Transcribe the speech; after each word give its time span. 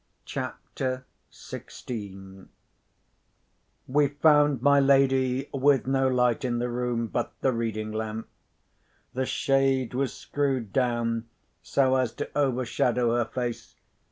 CHAPTER 0.25 1.05
XVI 1.31 2.47
We 3.87 4.07
found 4.07 4.63
my 4.63 4.79
lady 4.79 5.47
with 5.53 5.85
no 5.85 6.07
light 6.07 6.43
in 6.43 6.57
the 6.57 6.69
room 6.71 7.05
but 7.05 7.31
the 7.41 7.53
reading 7.53 7.91
lamp. 7.91 8.27
The 9.13 9.27
shade 9.27 9.93
was 9.93 10.11
screwed 10.11 10.73
down 10.73 11.27
so 11.61 11.97
as 11.97 12.13
to 12.15 12.35
overshadow 12.35 13.15
her 13.15 13.25
face. 13.25 13.75